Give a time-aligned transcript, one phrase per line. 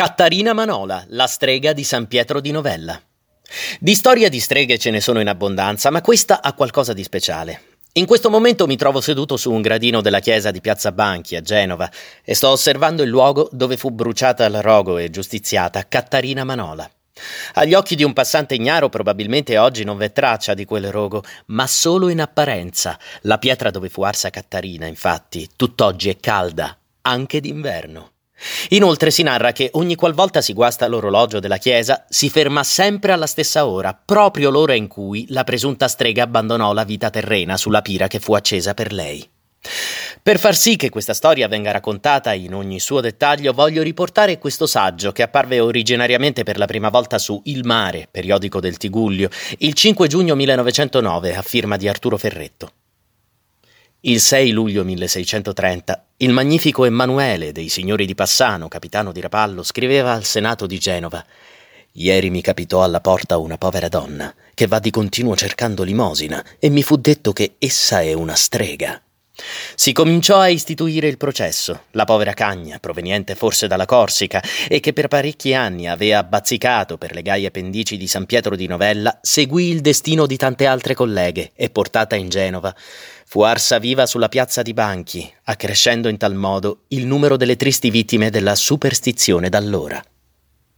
[0.00, 2.98] Cattarina Manola, la strega di San Pietro di Novella.
[3.78, 7.64] Di storia di streghe ce ne sono in abbondanza, ma questa ha qualcosa di speciale.
[7.92, 11.42] In questo momento mi trovo seduto su un gradino della chiesa di Piazza Banchi a
[11.42, 11.90] Genova
[12.24, 16.90] e sto osservando il luogo dove fu bruciata al rogo e giustiziata Cattarina Manola.
[17.52, 21.66] Agli occhi di un passante ignaro probabilmente oggi non v'è traccia di quel rogo, ma
[21.66, 22.98] solo in apparenza.
[23.24, 28.12] La pietra dove fu arsa Cattarina, infatti, tutt'oggi è calda, anche d'inverno.
[28.70, 33.26] Inoltre si narra che ogni qualvolta si guasta l'orologio della chiesa si ferma sempre alla
[33.26, 38.06] stessa ora, proprio l'ora in cui la presunta strega abbandonò la vita terrena sulla pira
[38.06, 39.28] che fu accesa per lei.
[40.22, 44.66] Per far sì che questa storia venga raccontata in ogni suo dettaglio, voglio riportare questo
[44.66, 49.74] saggio che apparve originariamente per la prima volta su Il Mare, periodico del Tigullio, il
[49.74, 52.72] 5 giugno 1909 a firma di Arturo Ferretto.
[54.02, 60.12] Il 6 luglio 1630 il magnifico Emanuele dei signori di Passano, capitano di Rapallo, scriveva
[60.12, 61.24] al Senato di Genova
[61.94, 66.68] Ieri mi capitò alla porta una povera donna che va di continuo cercando limosina e
[66.68, 69.00] mi fu detto che essa è una strega.
[69.74, 71.84] Si cominciò a istituire il processo.
[71.92, 77.14] La povera cagna, proveniente forse dalla Corsica e che per parecchi anni aveva bazzicato per
[77.14, 81.52] le gaie pendici di San Pietro di Novella, seguì il destino di tante altre colleghe
[81.54, 82.74] e portata in Genova.
[83.26, 87.88] Fu arsa viva sulla piazza di Banchi, accrescendo in tal modo il numero delle tristi
[87.88, 90.02] vittime della superstizione d'allora.